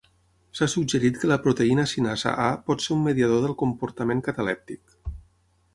S'ha 0.59 0.67
suggerit 0.73 1.19
que 1.23 1.29
la 1.31 1.37
proteïna-cinasa 1.43 2.33
A 2.47 2.49
pot 2.71 2.85
ser 2.87 2.93
un 2.97 3.05
mediador 3.09 3.45
del 3.47 3.55
comportament 3.61 4.27
catalèptic. 4.31 4.99